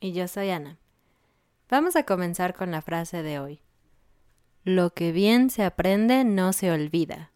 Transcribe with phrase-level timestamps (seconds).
[0.00, 0.78] Y yo soy Ana.
[1.68, 3.60] Vamos a comenzar con la frase de hoy.
[4.64, 7.32] Lo que bien se aprende no se olvida.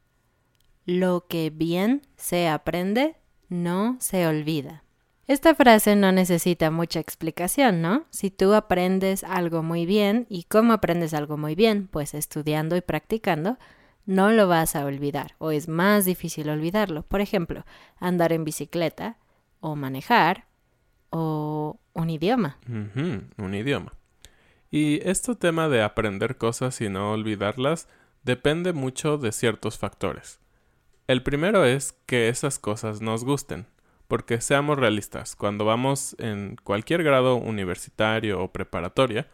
[0.85, 3.17] Lo que bien se aprende
[3.49, 4.85] no se olvida.
[5.27, 8.05] Esta frase no necesita mucha explicación, ¿no?
[8.11, 11.89] Si tú aprendes algo muy bien, ¿y cómo aprendes algo muy bien?
[11.89, 13.59] Pues estudiando y practicando,
[14.05, 17.03] no lo vas a olvidar o es más difícil olvidarlo.
[17.05, 17.65] Por ejemplo,
[17.99, 19.19] andar en bicicleta
[19.61, 20.47] o manejar
[21.13, 22.59] o un idioma.
[22.67, 23.93] Un idioma.
[24.71, 27.89] Y este tema de aprender cosas y no olvidarlas
[28.23, 30.41] depende mucho de ciertos factores.
[31.07, 33.67] El primero es que esas cosas nos gusten,
[34.09, 39.29] porque seamos realistas, cuando vamos en cualquier grado universitario o preparatoria,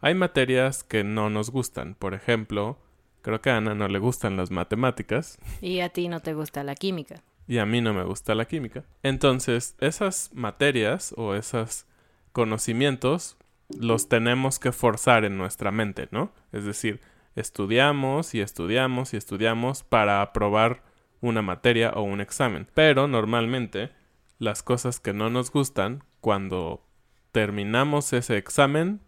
[0.00, 1.94] hay materias que no nos gustan.
[1.94, 2.78] Por ejemplo,
[3.22, 6.64] creo que a Ana no le gustan las matemáticas Y a ti no te gusta
[6.64, 7.22] la química.
[7.46, 8.84] Y a mí no me gusta la química.
[9.02, 11.86] Entonces, esas materias o esos
[12.32, 13.36] conocimientos
[13.68, 16.32] los tenemos que forzar en nuestra mente, ¿no?
[16.52, 17.00] Es decir,
[17.36, 20.82] estudiamos y estudiamos y estudiamos para aprobar
[21.20, 22.66] una materia o un examen.
[22.74, 23.90] Pero normalmente
[24.38, 26.84] las cosas que no nos gustan, cuando
[27.32, 29.00] terminamos ese examen,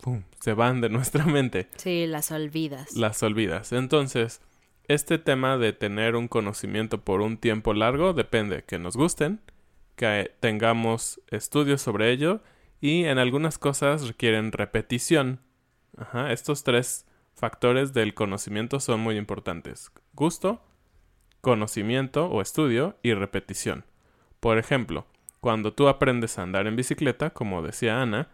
[0.00, 0.22] ¡pum!
[0.40, 2.96] se van de nuestra mente Sí, las olvidas.
[2.96, 3.72] las olvidas.
[3.72, 4.40] Entonces,
[4.88, 9.40] este tema de tener un conocimiento por un tiempo largo depende que nos gusten,
[9.96, 12.40] que tengamos estudios sobre ello
[12.80, 15.40] y en algunas cosas requieren repetición.
[15.96, 19.92] Ajá, estos tres factores del conocimiento son muy importantes.
[20.14, 20.62] Gusto,
[21.42, 23.84] conocimiento o estudio y repetición.
[24.40, 25.06] Por ejemplo,
[25.40, 28.30] cuando tú aprendes a andar en bicicleta, como decía Ana,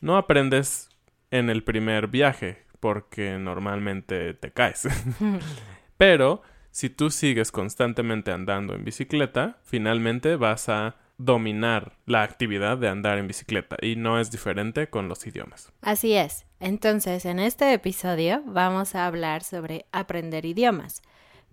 [0.00, 0.88] no aprendes
[1.32, 4.86] en el primer viaje porque normalmente te caes.
[5.96, 12.88] Pero si tú sigues constantemente andando en bicicleta, finalmente vas a dominar la actividad de
[12.88, 15.72] andar en bicicleta y no es diferente con los idiomas.
[15.80, 16.44] Así es.
[16.60, 21.02] Entonces, en este episodio vamos a hablar sobre aprender idiomas.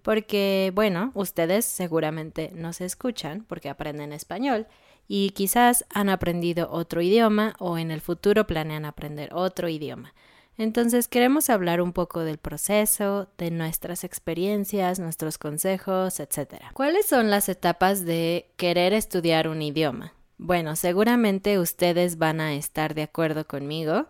[0.02, 4.68] Porque, bueno, ustedes seguramente nos escuchan porque aprenden español
[5.08, 10.14] y quizás han aprendido otro idioma o en el futuro planean aprender otro idioma.
[10.58, 16.62] Entonces queremos hablar un poco del proceso, de nuestras experiencias, nuestros consejos, etc.
[16.74, 20.14] ¿Cuáles son las etapas de querer estudiar un idioma?
[20.38, 24.08] Bueno, seguramente ustedes van a estar de acuerdo conmigo.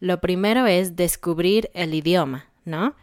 [0.00, 2.94] Lo primero es descubrir el idioma, ¿no?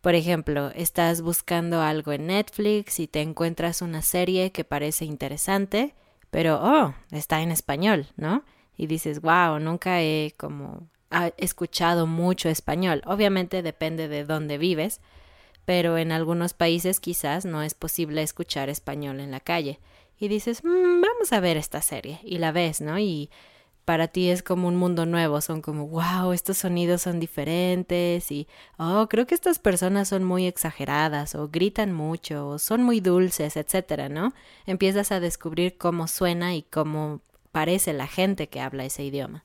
[0.00, 5.94] Por ejemplo, estás buscando algo en Netflix y te encuentras una serie que parece interesante,
[6.30, 8.44] pero, oh, está en español, ¿no?
[8.76, 10.88] Y dices, wow, nunca he como
[11.36, 13.02] escuchado mucho español.
[13.06, 15.00] Obviamente depende de dónde vives,
[15.64, 19.78] pero en algunos países quizás no es posible escuchar español en la calle.
[20.18, 22.20] Y dices, mm, vamos a ver esta serie.
[22.22, 22.98] Y la ves, ¿no?
[22.98, 23.30] Y
[23.84, 28.46] para ti es como un mundo nuevo, son como, wow, estos sonidos son diferentes y,
[28.78, 33.56] oh, creo que estas personas son muy exageradas o gritan mucho o son muy dulces,
[33.56, 34.32] etcétera, ¿no?
[34.66, 37.20] Empiezas a descubrir cómo suena y cómo
[37.50, 39.44] parece la gente que habla ese idioma.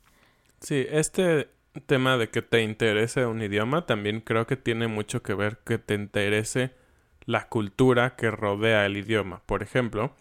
[0.59, 1.49] Sí, este
[1.81, 5.77] tema de que te interese un idioma también creo que tiene mucho que ver que
[5.77, 6.71] te interese
[7.25, 9.41] la cultura que rodea el idioma.
[9.45, 10.15] Por ejemplo,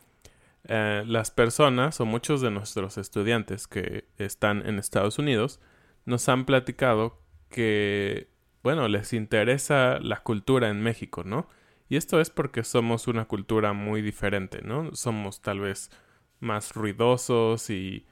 [0.67, 5.61] eh, las personas o muchos de nuestros estudiantes que están en Estados Unidos
[6.07, 7.21] nos han platicado
[7.51, 8.29] que,
[8.63, 11.49] bueno, les interesa la cultura en México, ¿no?
[11.89, 14.95] Y esto es porque somos una cultura muy diferente, ¿no?
[14.95, 15.91] Somos tal vez
[16.41, 18.07] más ruidosos y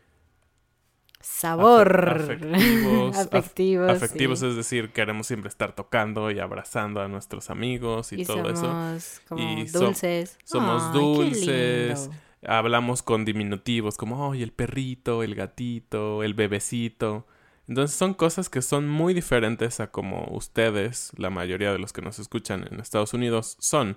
[1.23, 2.09] sabor.
[2.09, 8.25] Afectivos afectivos, afectivos es decir queremos siempre estar tocando y abrazando a nuestros amigos y,
[8.25, 8.97] todo eso.
[9.37, 10.39] y dulces.
[10.45, 12.11] somos dulces.
[12.47, 17.27] hablamos con diminutivos como, oh, el perrito, el gatito, el bebecito.
[17.69, 22.03] Entonces son cosas que son muy diferentes a como ustedes, la mayoría de los que
[22.03, 23.97] nos escuchan en Estados Unidos, son.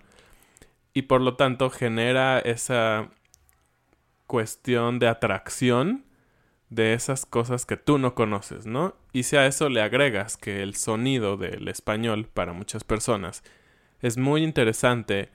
[0.93, 3.09] Y por lo tanto genera esa
[4.27, 6.05] cuestión de atracción
[6.69, 8.95] de esas cosas que tú no conoces, ¿no?
[9.13, 13.43] Y si a eso le agregas que el sonido del español para muchas personas
[14.01, 15.29] es muy interesante,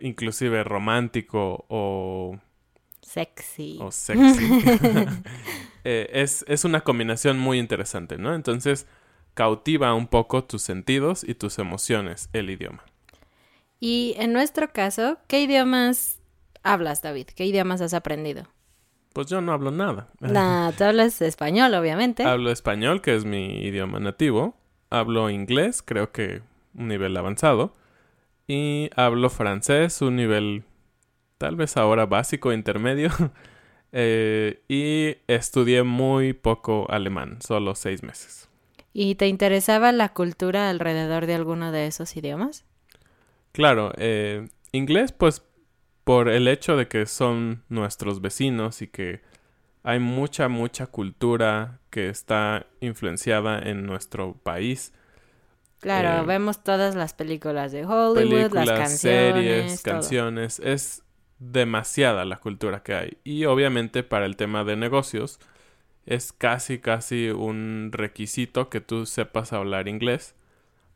[0.00, 2.38] inclusive romántico o
[3.02, 3.78] Sexy.
[3.80, 4.62] O sexy.
[5.84, 8.36] Eh, es, es una combinación muy interesante, ¿no?
[8.36, 8.86] Entonces,
[9.34, 12.84] cautiva un poco tus sentidos y tus emociones el idioma.
[13.80, 16.20] Y en nuestro caso, ¿qué idiomas
[16.62, 17.26] hablas, David?
[17.34, 18.46] ¿Qué idiomas has aprendido?
[19.12, 20.08] Pues yo no hablo nada.
[20.20, 22.24] Nah, tú hablas español, obviamente.
[22.24, 24.56] Hablo español, que es mi idioma nativo.
[24.90, 26.42] Hablo inglés, creo que
[26.74, 27.74] un nivel avanzado.
[28.46, 30.64] Y hablo francés, un nivel
[31.38, 33.10] tal vez ahora básico, intermedio.
[33.94, 38.48] Eh, y estudié muy poco alemán, solo seis meses.
[38.94, 42.64] ¿Y te interesaba la cultura alrededor de alguno de esos idiomas?
[43.52, 45.42] Claro, eh, inglés pues
[46.04, 49.20] por el hecho de que son nuestros vecinos y que
[49.84, 54.92] hay mucha, mucha cultura que está influenciada en nuestro país.
[55.80, 59.00] Claro, eh, vemos todas las películas de Hollywood, las canciones.
[59.00, 60.58] series, canciones.
[60.60, 61.02] Es
[61.38, 63.18] demasiada la cultura que hay.
[63.24, 65.40] Y obviamente para el tema de negocios
[66.06, 70.34] es casi casi un requisito que tú sepas hablar inglés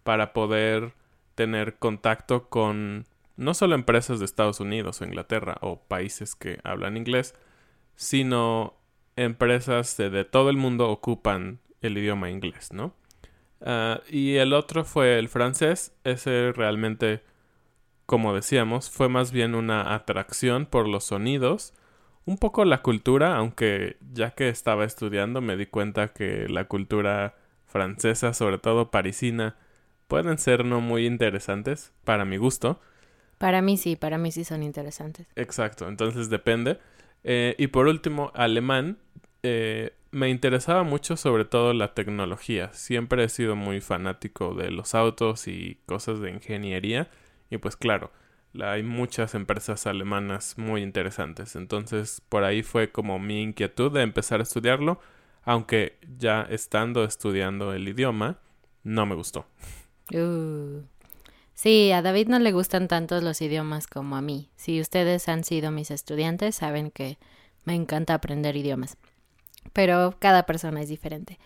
[0.04, 0.92] para poder
[1.34, 3.06] tener contacto con
[3.36, 7.34] no solo empresas de Estados Unidos o Inglaterra o países que hablan inglés,
[7.94, 8.74] sino
[9.16, 12.94] empresas de, todo el mundo ocupan el idioma inglés, ¿no?
[13.60, 17.22] Ah, y el otro fue el francés, ese realmente
[18.06, 21.74] como decíamos, fue más bien una atracción por los sonidos,
[22.24, 27.36] un poco la cultura, aunque ya que estaba estudiando me di cuenta que la cultura
[27.66, 29.56] francesa, sobre todo parisina,
[30.06, 32.80] pueden ser no muy interesantes para mi gusto.
[33.38, 35.26] Para mí sí, para mí sí son interesantes.
[35.36, 36.78] Exacto, entonces depende.
[37.24, 38.98] Eh, y por último, alemán.
[39.42, 42.72] Eh, me interesaba mucho sobre todo la tecnología.
[42.72, 47.10] Siempre he sido muy fanático de los autos y cosas de ingeniería.
[47.50, 48.10] Y pues claro,
[48.60, 51.54] hay muchas empresas alemanas muy interesantes.
[51.54, 55.00] Entonces por ahí fue como mi inquietud de empezar a estudiarlo,
[55.42, 58.38] aunque ya estando estudiando el idioma,
[58.84, 59.46] no me gustó.
[60.14, 60.82] Uh.
[61.56, 64.50] Sí, a David no le gustan tantos los idiomas como a mí.
[64.56, 67.16] Si ustedes han sido mis estudiantes, saben que
[67.64, 68.98] me encanta aprender idiomas.
[69.72, 71.38] Pero cada persona es diferente.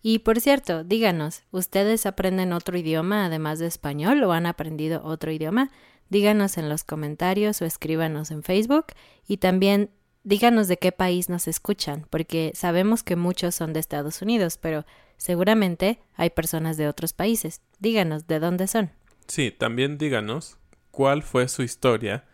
[0.00, 5.30] Y por cierto, díganos, ¿ustedes aprenden otro idioma además de español o han aprendido otro
[5.32, 5.70] idioma?
[6.08, 8.86] Díganos en los comentarios o escríbanos en Facebook
[9.26, 9.90] y también
[10.24, 14.86] díganos de qué país nos escuchan, porque sabemos que muchos son de Estados Unidos, pero
[15.18, 17.60] seguramente hay personas de otros países.
[17.80, 18.97] Díganos de dónde son.
[19.28, 20.58] Sí, también díganos
[20.90, 22.24] cuál fue su historia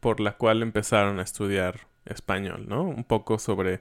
[0.00, 2.82] por la cual empezaron a estudiar español, ¿no?
[2.82, 3.80] Un poco sobre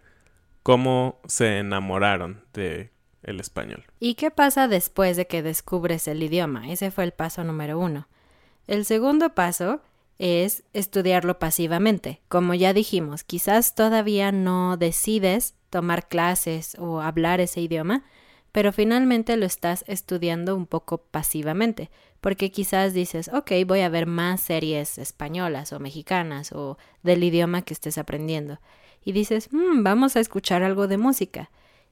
[0.63, 2.92] cómo se enamoraron de
[3.24, 3.86] el español.
[4.00, 6.72] ¿Y qué pasa después de que descubres el idioma?
[6.72, 8.08] Ese fue el paso número uno.
[8.68, 9.82] El segundo paso
[10.18, 12.22] es estudiarlo pasivamente.
[12.27, 18.04] Como ya dijimos, quizás todavía no decides tomar clases o hablar ese idioma,
[18.51, 21.89] pero finalmente lo estás estudiando un poco pasivamente,
[22.22, 27.62] porque quizás dices, ok, voy a ver más series españolas o mexicanas o del idioma
[27.62, 28.60] que estés aprendiendo.
[29.04, 31.50] Y dices, "Mm, vamos a escuchar algo de música.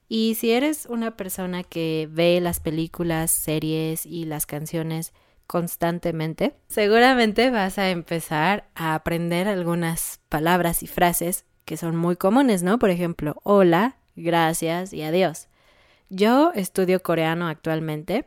[0.08, 5.12] Y si eres una persona que ve las películas, series y las canciones
[5.46, 12.62] constantemente, seguramente vas a empezar a aprender algunas palabras y frases que son muy comunes,
[12.62, 12.78] ¿no?
[12.78, 15.48] Por ejemplo, hola, gracias y adiós.
[16.08, 18.26] Yo estudio coreano actualmente.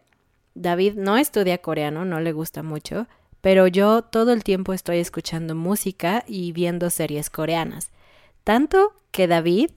[0.54, 3.08] David no estudia coreano, no le gusta mucho,
[3.42, 7.92] pero yo todo el tiempo estoy escuchando música y viendo series coreanas.
[8.44, 9.72] Tanto que David,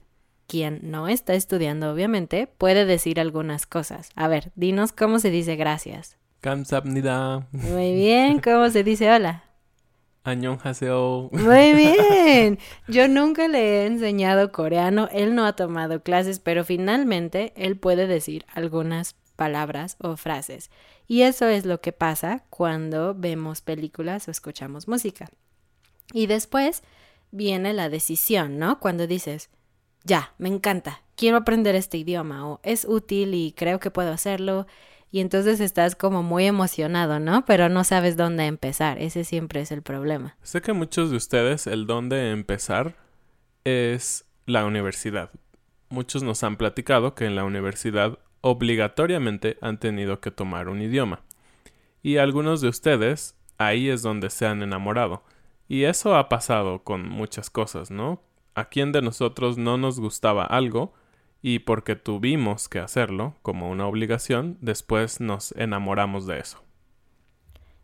[0.47, 4.09] quien no está estudiando obviamente, puede decir algunas cosas.
[4.15, 6.17] A ver, dinos cómo se dice gracias.
[6.41, 7.47] Kamsahamnida.
[7.51, 9.45] Muy bien, ¿cómo se dice hola?
[10.23, 11.29] Añón Haseo.
[11.31, 12.59] Muy bien.
[12.87, 18.07] Yo nunca le he enseñado coreano, él no ha tomado clases, pero finalmente él puede
[18.07, 20.71] decir algunas palabras o frases.
[21.07, 25.29] Y eso es lo que pasa cuando vemos películas o escuchamos música.
[26.13, 26.83] Y después
[27.31, 28.79] viene la decisión, ¿no?
[28.79, 29.49] Cuando dices,
[30.03, 34.67] ya, me encanta, quiero aprender este idioma o es útil y creo que puedo hacerlo
[35.13, 37.45] y entonces estás como muy emocionado, ¿no?
[37.45, 38.99] Pero no sabes dónde empezar.
[38.99, 40.35] Ese siempre es el problema.
[40.41, 42.95] Sé que muchos de ustedes el dónde empezar
[43.63, 45.29] es la universidad.
[45.89, 51.21] Muchos nos han platicado que en la universidad obligatoriamente han tenido que tomar un idioma.
[52.01, 55.23] Y algunos de ustedes ahí es donde se han enamorado.
[55.67, 58.23] Y eso ha pasado con muchas cosas, ¿no?
[58.55, 60.95] ¿A quién de nosotros no nos gustaba algo?
[61.43, 66.63] Y porque tuvimos que hacerlo como una obligación, después nos enamoramos de eso.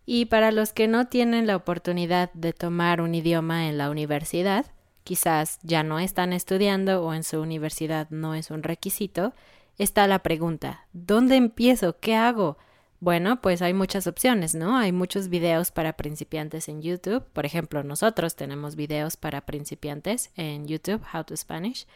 [0.06, 4.66] Y para los que no tienen la oportunidad de tomar un idioma en la universidad,
[5.04, 9.34] quizás ya no están estudiando o en su universidad no es un requisito,
[9.78, 12.00] está la pregunta, ¿dónde empiezo?
[12.00, 12.58] ¿Qué hago?
[13.02, 14.78] Bueno, pues hay muchas opciones, ¿no?
[14.78, 17.24] Hay muchos videos para principiantes en YouTube.
[17.34, 21.88] Por ejemplo, nosotros tenemos videos para principiantes en YouTube, How to Spanish.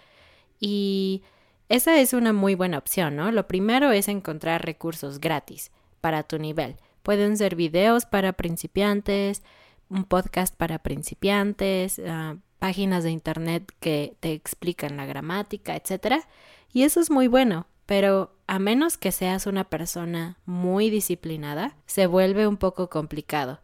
[0.59, 1.23] Y
[1.69, 3.31] esa es una muy buena opción, ¿no?
[3.31, 6.75] Lo primero es encontrar recursos gratis para tu nivel.
[7.01, 9.43] Pueden ser videos para principiantes,
[9.89, 16.23] un podcast para principiantes, uh, páginas de internet que te explican la gramática, etc.
[16.71, 22.07] Y eso es muy bueno, pero a menos que seas una persona muy disciplinada, se
[22.07, 23.59] vuelve un poco complicado,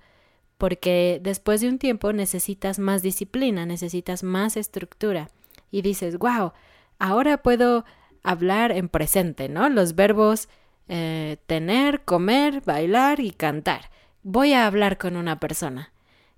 [0.57, 5.29] porque después de un tiempo necesitas más disciplina, necesitas más estructura
[5.71, 6.51] y dices, wow,
[6.99, 7.85] ahora puedo
[8.23, 9.69] hablar en presente, ¿no?
[9.69, 10.49] Los verbos
[10.87, 13.89] eh, tener, comer, bailar y cantar.
[14.23, 15.91] Voy a hablar con una persona.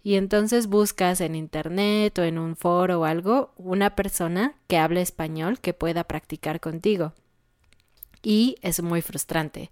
[0.03, 5.01] Y entonces buscas en internet o en un foro o algo una persona que hable
[5.01, 7.13] español que pueda practicar contigo.
[8.23, 9.71] Y es muy frustrante,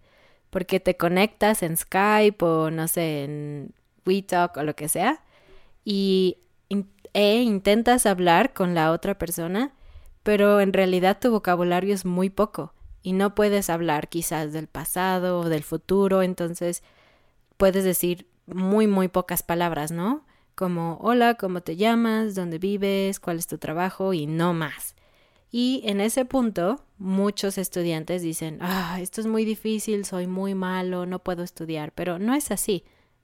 [0.50, 3.74] porque te conectas en Skype o no sé, en
[4.06, 5.22] WeTalk o lo que sea,
[5.84, 6.38] y
[7.14, 9.72] e intentas hablar con la otra persona,
[10.24, 15.40] pero en realidad tu vocabulario es muy poco y no puedes hablar quizás del pasado
[15.40, 16.84] o del futuro, entonces
[17.58, 20.26] puedes decir muy, muy pocas palabras, ¿no?
[20.56, 22.36] Como hola, ¿cómo te llamas?
[22.36, 23.20] ¿Dónde vives?
[23.20, 24.14] ¿Cuál es tu trabajo?
[24.14, 24.96] Y no más.
[25.52, 31.06] Y en ese punto, muchos estudiantes dicen, ah, esto es muy difícil, soy muy malo,
[31.06, 32.84] no puedo estudiar, pero no es así,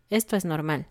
[0.10, 0.88] esto es normal.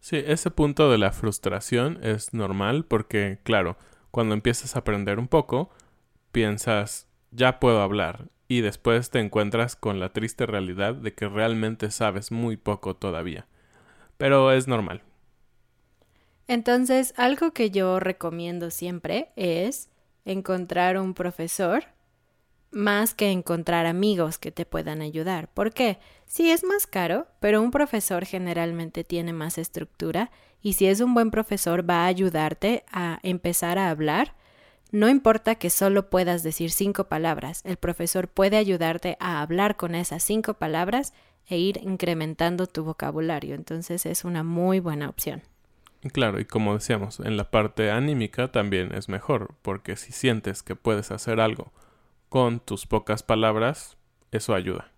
[0.00, 3.76] Sí, ese punto de la frustración es normal porque, claro,
[4.14, 5.70] cuando empiezas a aprender un poco,
[6.30, 11.90] piensas, ya puedo hablar, y después te encuentras con la triste realidad de que realmente
[11.90, 13.48] sabes muy poco todavía.
[14.16, 15.02] Pero es normal.
[16.46, 19.88] Entonces, algo que yo recomiendo siempre es
[20.24, 21.82] encontrar un profesor
[22.74, 25.48] más que encontrar amigos que te puedan ayudar.
[25.48, 25.98] ¿Por qué?
[26.26, 31.14] Sí es más caro, pero un profesor generalmente tiene más estructura y si es un
[31.14, 34.34] buen profesor va a ayudarte a empezar a hablar.
[34.90, 39.94] No importa que solo puedas decir cinco palabras, el profesor puede ayudarte a hablar con
[39.94, 41.12] esas cinco palabras
[41.46, 43.54] e ir incrementando tu vocabulario.
[43.54, 45.42] Entonces es una muy buena opción.
[46.12, 50.76] Claro, y como decíamos, en la parte anímica también es mejor, porque si sientes que
[50.76, 51.72] puedes hacer algo
[52.34, 53.96] con tus pocas palabras,
[54.32, 54.90] eso ayuda.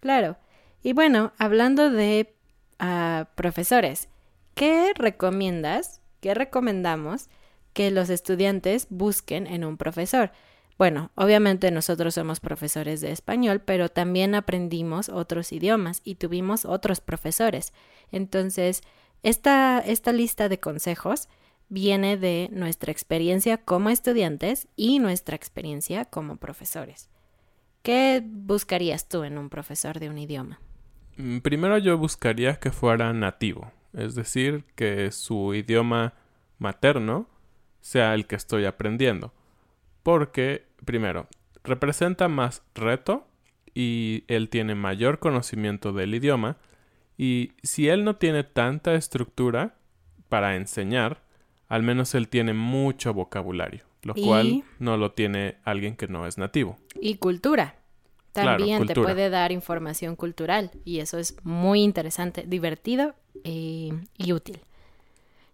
[0.00, 0.36] Claro.
[0.82, 2.34] Y bueno, hablando de
[2.80, 4.08] uh, profesores,
[4.56, 7.28] ¿qué recomiendas, qué recomendamos
[7.72, 10.32] que los estudiantes busquen en un profesor?
[10.76, 17.00] Bueno, obviamente nosotros somos profesores de español, pero también aprendimos otros idiomas y tuvimos otros
[17.00, 17.72] profesores.
[18.10, 18.82] Entonces,
[19.22, 21.28] esta, esta lista de consejos
[21.72, 27.08] viene de nuestra experiencia como estudiantes y nuestra experiencia como profesores.
[27.82, 30.60] ¿Qué buscarías tú en un profesor de un idioma?
[31.16, 36.12] Mm, Primero yo buscaría que fuera nativo, es decir, que su idioma
[36.58, 37.26] materno
[37.80, 39.32] sea el que estoy aprendiendo.
[40.02, 41.26] Porque, primero,
[41.64, 43.26] representa más reto
[43.74, 46.58] y él tiene mayor conocimiento del idioma
[47.16, 49.76] y si él no tiene tanta estructura
[50.28, 51.22] para enseñar,
[51.72, 56.26] al menos él tiene mucho vocabulario, lo Y- cual no lo tiene alguien que no
[56.26, 56.76] es nativo.
[57.00, 57.76] Y cultura.
[58.34, 64.32] Claro, También te puede dar información cultural y eso es muy interesante, divertido y, y
[64.34, 64.60] útil.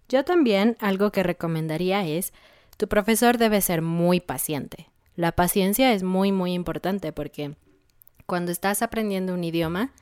[0.09, 2.33] Yo también algo que recomendaría es,
[2.77, 4.89] tu profesor debe ser muy paciente.
[5.15, 7.55] La paciencia es muy, muy importante porque
[8.27, 9.93] cuando estás aprendiendo un idioma,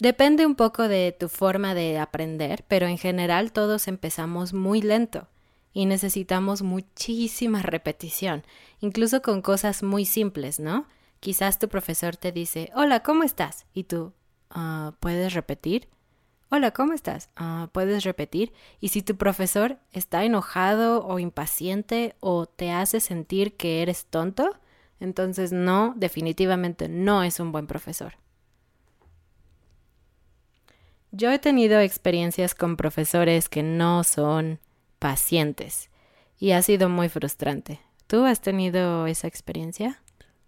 [0.00, 5.28] depende un poco de tu forma de aprender, pero en general todos empezamos muy lento
[5.72, 8.44] y necesitamos muchísima repetición,
[8.80, 10.86] incluso con cosas muy simples, ¿no?
[11.20, 13.66] Quizás tu profesor te dice, hola, ¿cómo estás?
[13.74, 14.12] Y tú,
[14.50, 15.88] "Ah, ¿puedes repetir?
[16.50, 17.28] Hola, ¿cómo estás?
[17.36, 18.52] "Ah, ¿Puedes repetir?
[18.80, 24.56] Y si tu profesor está enojado o impaciente o te hace sentir que eres tonto,
[25.00, 28.14] entonces no, definitivamente no es un buen profesor.
[31.18, 34.60] Yo he tenido experiencias con profesores que no son
[35.00, 35.90] pacientes
[36.38, 37.80] y ha sido muy frustrante.
[38.06, 40.00] ¿Tú has tenido esa experiencia?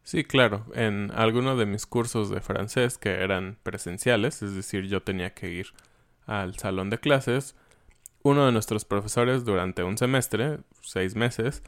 [0.04, 0.64] Sí, claro.
[0.76, 5.50] En algunos de mis cursos de francés que eran presenciales, es decir, yo tenía que
[5.50, 5.66] ir
[6.24, 7.56] al salón de clases,
[8.22, 11.64] uno de nuestros profesores durante un semestre, seis meses,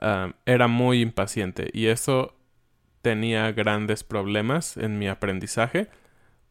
[0.00, 2.36] ah, era muy impaciente y eso
[3.02, 5.88] tenía grandes problemas en mi aprendizaje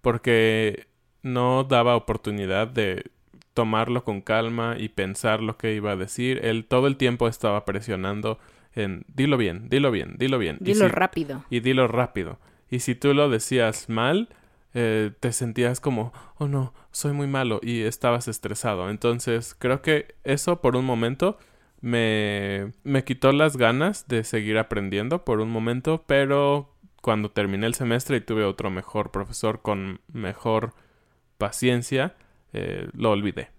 [0.01, 0.87] porque
[1.27, 3.09] no daba oportunidad de
[3.53, 6.39] tomarlo con calma y pensar lo que iba a decir.
[6.45, 8.37] Él todo el tiempo estaba presionando
[8.75, 10.57] en dilo bien, dilo bien, dilo bien.
[10.61, 11.43] Y Dilo si- rápido.
[11.49, 12.37] y dilo rápido.
[12.69, 14.29] Y si tú lo decías mal,
[14.73, 18.89] eh, te sentías como, oh no, soy muy malo y estabas estresado.
[18.91, 21.39] Entonces creo que eso por un momento
[21.81, 27.73] me, me quitó las ganas de seguir aprendiendo por un momento, pero cuando terminé el
[27.73, 30.73] semestre y tuve otro mejor profesor con mejor
[31.37, 32.15] paciencia,
[32.53, 33.49] eh, lo olvidé.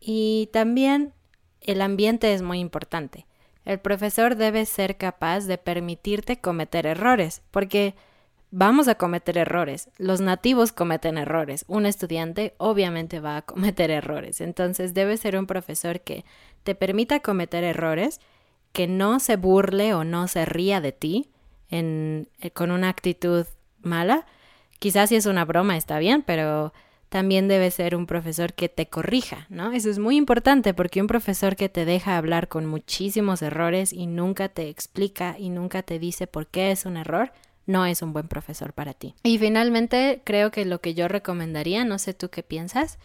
[0.00, 1.12] Y también
[1.60, 3.26] el ambiente es muy importante.
[3.64, 7.94] El profesor debe ser capaz de permitirte cometer errores, porque
[8.50, 9.90] vamos a cometer errores.
[9.98, 11.64] Los nativos cometen errores.
[11.66, 14.40] Un estudiante obviamente va a cometer errores.
[14.40, 16.24] Entonces debe ser un profesor que
[16.62, 18.20] te permita cometer errores,
[18.72, 21.30] que no se burle o no se ría de ti
[21.68, 23.46] en, eh, con una actitud
[23.80, 24.26] mala.
[24.78, 26.72] Quizás si es una broma está bien, pero
[27.08, 29.72] también debe ser un profesor que te corrija, ¿no?
[29.72, 34.06] Eso es muy importante porque un profesor que te deja hablar con muchísimos errores y
[34.06, 37.32] nunca te explica y nunca te dice por qué es un error,
[37.66, 39.14] no es un buen profesor para ti.
[39.22, 42.98] Y finalmente, creo que lo que yo recomendaría, no sé tú qué piensas,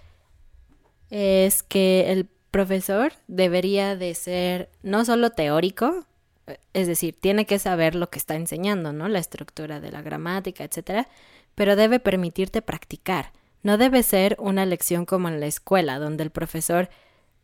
[1.09, 6.05] es que el profesor debería de ser no solo teórico,
[6.47, 9.07] eh, es decir, tiene que saber lo que está enseñando, ¿no?
[9.07, 11.07] La estructura de la gramática, etcétera,
[11.55, 13.31] pero debe permitirte practicar.
[13.63, 16.89] No debe ser una lección como en la escuela, donde el profesor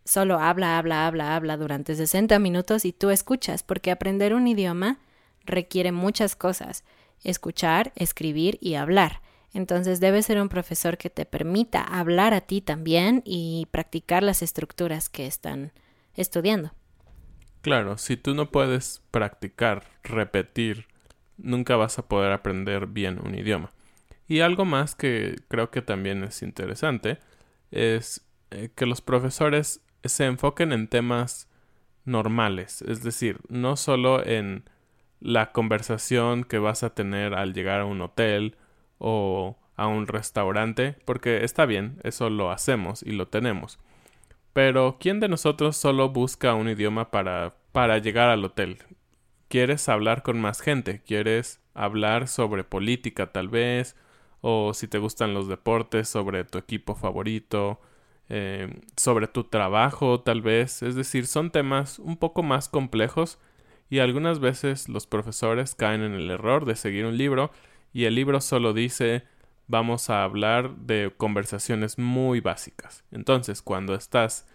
[0.03, 4.99] solo habla, habla, habla, habla durante 60 minutos y tú escuchas, porque aprender un idioma
[5.45, 6.83] requiere muchas cosas,
[7.23, 9.21] escuchar, escribir y hablar.
[9.53, 14.41] Entonces debe ser un profesor que te permita hablar a ti también y practicar las
[14.41, 15.71] estructuras que están
[16.15, 16.71] estudiando.
[17.61, 20.87] Claro, si tú no puedes practicar, repetir,
[21.37, 23.73] nunca vas a poder aprender bien un idioma.
[24.27, 27.19] Y algo más que creo que también es interesante
[27.71, 31.49] es eh, que los profesores se enfoquen en temas
[32.05, 34.63] normales, es decir, no solo en
[35.19, 38.55] la conversación que vas a tener al llegar a un hotel
[38.97, 43.79] o a un restaurante, porque está bien, eso lo hacemos y lo tenemos.
[44.53, 48.79] Pero ¿quién de nosotros solo busca un idioma para, para llegar al hotel?
[49.49, 51.01] ¿Quieres hablar con más gente?
[51.05, 53.95] ¿Quieres hablar sobre política tal vez?
[54.49, 57.81] O si te gustan los deportes, sobre tu equipo favorito,
[58.29, 60.83] eh, sobre tu trabajo tal vez.
[60.83, 63.39] Es decir, son temas un poco más complejos
[63.89, 67.51] y algunas veces los profesores caen en el error de seguir un libro
[67.91, 69.25] y el libro solo dice
[69.67, 73.03] vamos a hablar de conversaciones muy básicas.
[73.11, 74.47] Entonces, cuando estás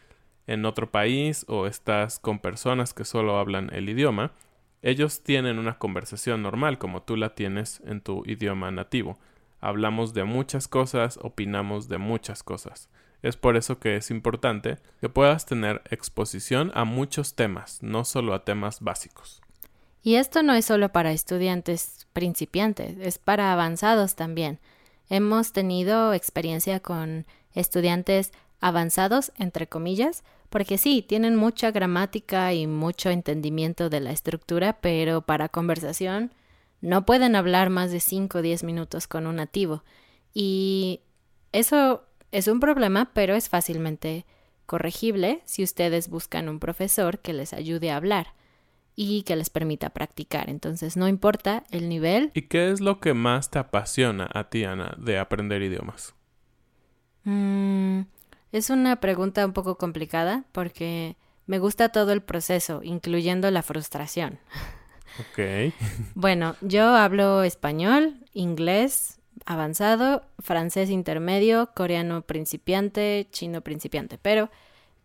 [0.46, 4.32] en otro país o estás con personas que solo hablan el idioma,
[4.80, 9.18] ellos tienen una conversación normal como tú la tienes en tu idioma nativo.
[9.62, 12.90] Hablamos de muchas cosas, opinamos de muchas cosas.
[13.22, 18.34] Es por eso que es importante que puedas tener exposición a muchos temas, no solo
[18.34, 19.40] a temas básicos.
[20.02, 24.58] Y esto no es solo para estudiantes principiantes, es para avanzados también.
[25.08, 33.10] Hemos tenido experiencia con estudiantes avanzados, entre comillas, porque sí, tienen mucha gramática y mucho
[33.10, 36.32] entendimiento de la estructura, pero para conversación
[36.82, 39.84] no pueden hablar más de 5 o 10 minutos con un nativo.
[40.34, 41.00] Y
[41.52, 44.26] eso es un problema, pero es fácilmente
[44.66, 48.34] corregible si ustedes buscan un profesor que les ayude a hablar
[48.96, 50.50] y que les permita practicar.
[50.50, 52.30] Entonces, no importa el nivel.
[52.34, 56.14] ¿Y qué es lo que más te apasiona a ti, Ana, de aprender idiomas?
[57.24, 58.00] Mm,
[58.50, 61.16] es una pregunta un poco complicada porque
[61.46, 64.40] me gusta todo el proceso, incluyendo la frustración.
[65.20, 65.72] Ok.
[66.14, 74.50] bueno, yo hablo español, inglés avanzado, francés intermedio, coreano principiante, chino principiante, pero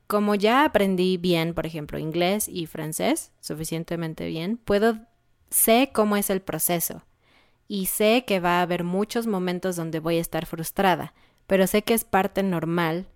[0.08, 4.98] como ya aprendí bien, por ejemplo, inglés y francés, suficientemente bien, puedo,
[5.50, 7.04] sé cómo es el proceso.
[7.68, 11.14] Y sé que va a haber muchos momentos donde voy a estar frustrada,
[11.48, 13.08] pero sé que es parte normal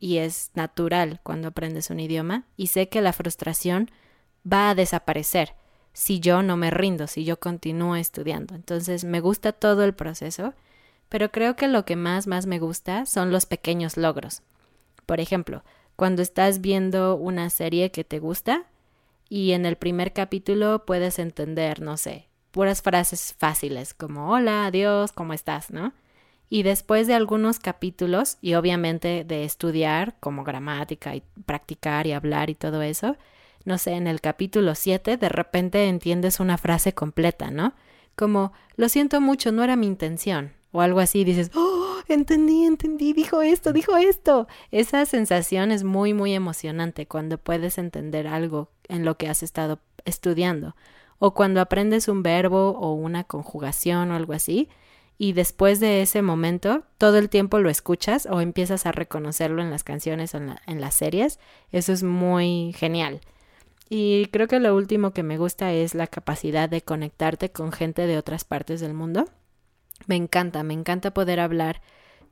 [0.00, 3.90] y es natural cuando aprendes un idioma y sé que la frustración
[4.50, 5.54] va a desaparecer
[5.92, 8.54] si yo no me rindo, si yo continúo estudiando.
[8.54, 10.54] Entonces me gusta todo el proceso,
[11.08, 14.42] pero creo que lo que más, más me gusta son los pequeños logros.
[15.06, 15.64] Por ejemplo,
[15.96, 18.64] cuando estás viendo una serie que te gusta
[19.28, 25.12] y en el primer capítulo puedes entender, no sé, puras frases fáciles como hola, adiós,
[25.12, 25.70] ¿cómo estás?
[25.70, 25.92] ¿no?
[26.48, 32.50] Y después de algunos capítulos y obviamente de estudiar como gramática y practicar y hablar
[32.50, 33.16] y todo eso,
[33.64, 37.74] no sé, en el capítulo 7 de repente entiendes una frase completa, ¿no?
[38.16, 40.52] Como, lo siento mucho, no era mi intención.
[40.72, 41.80] O algo así, dices, ¡oh!
[42.08, 44.46] entendí, entendí, dijo esto, dijo esto.
[44.70, 49.80] Esa sensación es muy, muy emocionante cuando puedes entender algo en lo que has estado
[50.04, 50.76] estudiando.
[51.18, 54.68] O cuando aprendes un verbo o una conjugación o algo así.
[55.18, 59.70] Y después de ese momento, todo el tiempo lo escuchas o empiezas a reconocerlo en
[59.70, 61.38] las canciones o en, en las series.
[61.72, 63.20] Eso es muy genial.
[63.92, 68.06] Y creo que lo último que me gusta es la capacidad de conectarte con gente
[68.06, 69.28] de otras partes del mundo.
[70.06, 71.82] Me encanta, me encanta poder hablar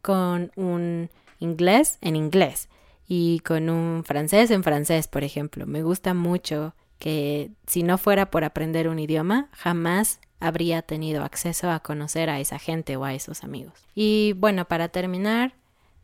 [0.00, 2.68] con un inglés en inglés
[3.08, 5.66] y con un francés en francés, por ejemplo.
[5.66, 11.72] Me gusta mucho que si no fuera por aprender un idioma, jamás habría tenido acceso
[11.72, 13.74] a conocer a esa gente o a esos amigos.
[13.96, 15.54] Y bueno, para terminar,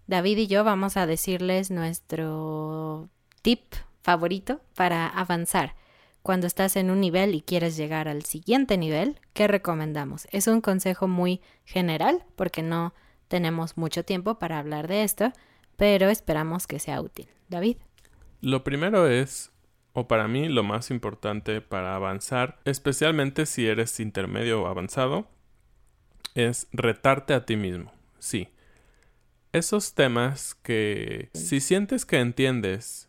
[0.08, 3.08] David y yo vamos a decirles nuestro
[3.42, 3.62] tip
[4.04, 5.74] favorito para avanzar.
[6.22, 10.28] Cuando estás en un nivel y quieres llegar al siguiente nivel, ¿qué recomendamos?
[10.30, 12.94] Es un consejo muy general porque no
[13.28, 15.32] tenemos mucho tiempo para hablar de esto,
[15.76, 17.28] pero esperamos que sea útil.
[17.48, 17.78] David.
[18.40, 19.52] Lo primero es,
[19.92, 25.26] o para mí lo más importante para avanzar, especialmente si eres intermedio o avanzado,
[26.34, 27.92] es retarte a ti mismo.
[28.18, 28.48] Sí.
[29.52, 33.08] Esos temas que si sientes que entiendes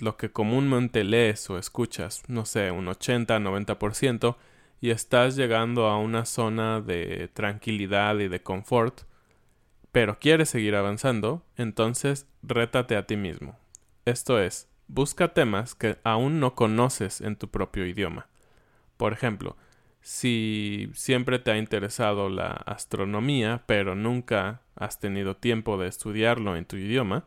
[0.00, 4.36] lo que comúnmente lees o escuchas, no sé, un 80-90%,
[4.80, 9.02] y estás llegando a una zona de tranquilidad y de confort,
[9.92, 13.58] pero quieres seguir avanzando, entonces rétate a ti mismo.
[14.04, 18.28] Esto es, busca temas que aún no conoces en tu propio idioma.
[18.96, 19.56] Por ejemplo,
[20.00, 26.64] si siempre te ha interesado la astronomía, pero nunca has tenido tiempo de estudiarlo en
[26.64, 27.24] tu idioma,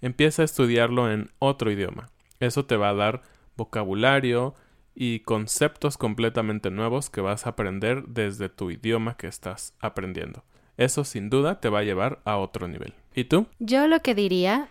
[0.00, 2.10] empieza a estudiarlo en otro idioma.
[2.40, 3.22] Eso te va a dar
[3.56, 4.54] vocabulario
[4.94, 10.44] y conceptos completamente nuevos que vas a aprender desde tu idioma que estás aprendiendo
[10.78, 12.94] eso sin duda te va a llevar a otro nivel.
[13.14, 13.46] ¿Y tú?
[13.58, 14.70] Yo lo que diría,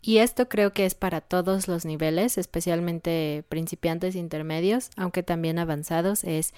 [0.00, 6.24] y esto creo que es para todos los niveles, especialmente principiantes intermedios, aunque también avanzados,
[6.24, 6.54] es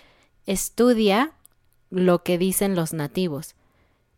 [0.46, 1.32] estudia
[1.90, 3.54] lo que dicen los nativos.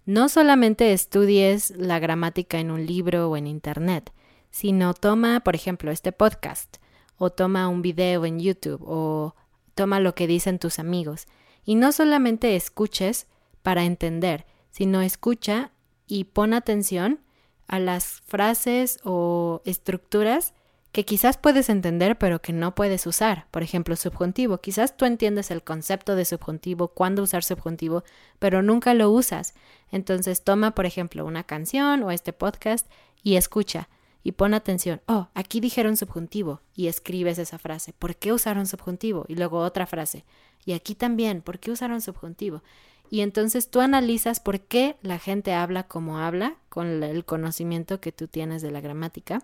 [0.06, 4.12] No solamente estudies la gramática en un libro o en internet,
[4.50, 6.76] sino toma, por ejemplo, este podcast,
[7.16, 9.34] o toma un video en YouTube, o
[9.74, 11.26] toma lo que dicen tus amigos.
[11.64, 13.26] Y no solamente escuches
[13.62, 15.72] para entender, sino escucha
[16.06, 17.20] y pon atención
[17.66, 20.52] a las frases o estructuras
[20.94, 23.48] que quizás puedes entender pero que no puedes usar.
[23.50, 24.59] Por ejemplo, subjuntivo.
[24.59, 28.04] Quizás tú entiendes el concepto de subjuntivo, cuándo usar subjuntivo,
[28.38, 29.54] pero nunca lo usas.
[29.90, 32.88] Entonces toma, por ejemplo, una canción o este podcast
[33.24, 33.88] y escucha
[34.22, 35.00] y pon atención.
[35.07, 37.92] Oh, aquí dijeron subjuntivo y escribes esa frase.
[37.92, 39.24] ¿Por qué usaron subjuntivo?
[39.26, 40.24] Y luego otra frase.
[40.64, 42.62] Y aquí también, ¿por qué usaron subjuntivo?
[43.11, 48.12] Y entonces tú analizas por qué la gente habla como habla con el conocimiento que
[48.12, 49.42] tú tienes de la gramática.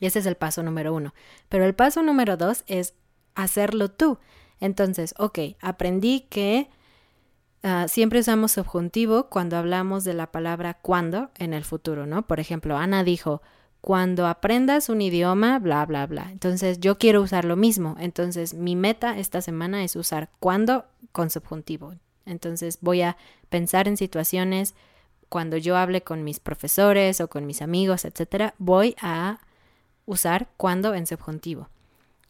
[0.00, 1.14] Y ese es el paso número uno.
[1.48, 2.94] Pero el paso número dos es
[3.34, 4.18] hacerlo tú.
[4.60, 6.68] Entonces, ok, aprendí que
[7.62, 12.26] ah, siempre usamos subjuntivo cuando hablamos de la palabra cuando en el futuro, ¿no?
[12.26, 13.42] Por ejemplo, Ana dijo,
[13.80, 16.28] cuando aprendas un idioma, bla, bla, bla.
[16.32, 17.96] Entonces, yo quiero usar lo mismo.
[18.00, 21.94] Entonces, mi meta esta semana es usar cuando con subjuntivo.
[22.24, 23.16] Entonces, voy a
[23.48, 24.74] pensar en situaciones
[25.28, 29.38] cuando yo hable con mis profesores o con mis amigos, etcétera, voy a
[30.06, 31.68] usar cuando en subjuntivo.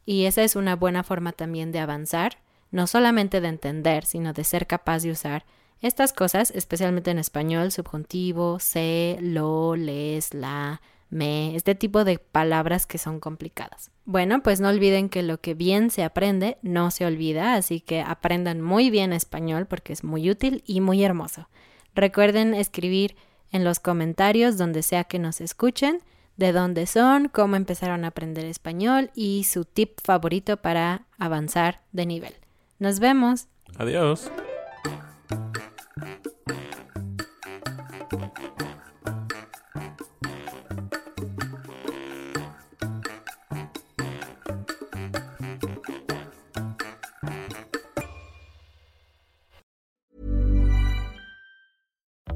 [0.05, 2.39] Y esa es una buena forma también de avanzar,
[2.71, 5.45] no solamente de entender, sino de ser capaz de usar
[5.83, 12.87] estas cosas, especialmente en español, subjuntivo, sé, lo, les, la, me, este tipo de palabras
[12.87, 13.91] que son complicadas.
[14.05, 18.01] Bueno, pues no olviden que lo que bien se aprende no se olvida, así que
[18.01, 21.49] aprendan muy bien español porque es muy útil y muy hermoso.
[21.95, 23.17] Recuerden escribir
[23.53, 26.01] en los comentarios donde sea que nos escuchen
[26.37, 32.07] de dónde son, cómo empezaron a aprender español y su tip favorito para avanzar de
[32.07, 32.35] nivel.
[32.79, 33.49] Nos vemos.
[33.79, 34.31] Adiós.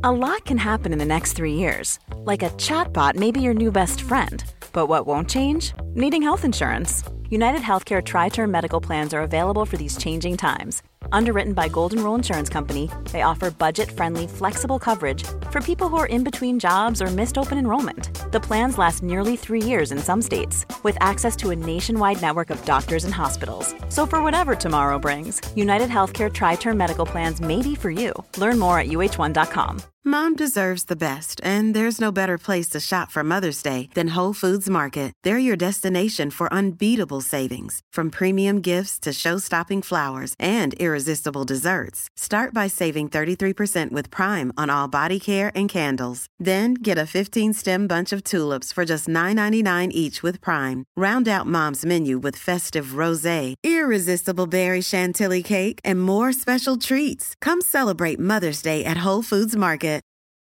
[0.03, 2.01] A lot can happen in the next three years.
[2.25, 4.45] Like a chatbot may be your new best friend.
[4.75, 5.73] But what won't change?
[5.95, 7.03] Needing health insurance.
[7.31, 10.83] United Healthcare Tri Term Medical Plans are available for these changing times.
[11.13, 15.97] Underwritten by Golden Rule Insurance Company, they offer budget friendly, flexible coverage for people who
[15.97, 18.11] are in between jobs or missed open enrollment.
[18.33, 22.51] The plans last nearly three years in some states, with access to a nationwide network
[22.51, 23.75] of doctors and hospitals.
[23.89, 28.13] So, for whatever tomorrow brings, United Healthcare Tri Term Medical Plans may be for you.
[28.37, 29.83] Learn more at uh1.com.
[30.03, 34.09] Mom deserves the best, and there's no better place to shop for Mother's Day than
[34.17, 35.13] Whole Foods Market.
[35.25, 42.09] They're your destination for unbeatable savings, from premium gifts to show-stopping flowers and irresistible desserts.
[42.17, 46.27] Start by saving 33% with Prime on all body care and candles.
[46.49, 50.85] Then get a 15-stem bunch of tulips for just $9.99 each with Prime.
[50.97, 57.35] Round out Mom's menu with festive rosé, irresistible berry chantilly cake, and more special treats.
[57.41, 60.01] Come celebrate Mother's Day at Whole Foods Market.